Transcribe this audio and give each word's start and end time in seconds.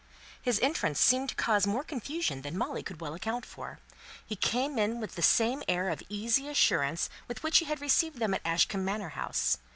His 0.41 0.59
entrance 0.61 0.99
seemed 0.99 1.29
to 1.29 1.35
cause 1.35 1.67
more 1.67 1.83
confusion 1.83 2.41
than 2.41 2.57
Molly 2.57 2.81
could 2.81 3.01
well 3.01 3.13
account 3.13 3.45
for. 3.45 3.77
He 4.25 4.35
came 4.35 4.79
in 4.79 4.99
with 4.99 5.13
the 5.13 5.21
same 5.21 5.61
air 5.67 5.89
of 5.89 6.01
easy 6.09 6.47
assurance 6.47 7.07
with 7.27 7.43
which 7.43 7.59
he 7.59 7.65
had 7.65 7.81
received 7.81 8.17
her 8.17 8.25
and 8.25 8.33
her 8.33 8.39
father 8.39 8.49
at 8.49 8.53
Ashcombe 8.55 8.83
Manor 8.83 9.09
house. 9.09 9.59